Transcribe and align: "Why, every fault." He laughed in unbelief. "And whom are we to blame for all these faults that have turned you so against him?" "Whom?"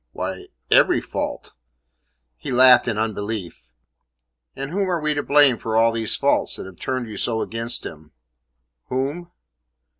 "Why, 0.13 0.47
every 0.71 0.99
fault." 0.99 1.53
He 2.35 2.51
laughed 2.51 2.87
in 2.87 2.97
unbelief. 2.97 3.69
"And 4.55 4.71
whom 4.71 4.89
are 4.89 4.99
we 4.99 5.13
to 5.13 5.21
blame 5.21 5.59
for 5.59 5.77
all 5.77 5.91
these 5.91 6.15
faults 6.15 6.55
that 6.55 6.65
have 6.65 6.79
turned 6.79 7.07
you 7.07 7.17
so 7.17 7.39
against 7.41 7.85
him?" 7.85 8.11
"Whom?" 8.85 9.29